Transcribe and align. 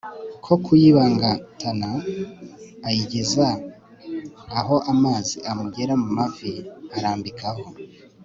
ko 0.45 0.53
kuyibangatana 0.65 1.89
ayigeza 2.87 3.47
aho 4.59 4.75
amazi 4.93 5.35
amugera 5.51 5.93
mu 6.01 6.07
mavi 6.17 6.51
arambika 6.97 7.45
aho 7.51 7.67